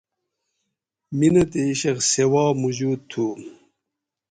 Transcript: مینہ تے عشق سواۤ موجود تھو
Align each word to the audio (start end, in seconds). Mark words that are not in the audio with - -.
مینہ 1.17 1.43
تے 1.51 1.59
عشق 1.71 1.97
سواۤ 2.11 2.49
موجود 2.61 2.99
تھو 3.09 3.25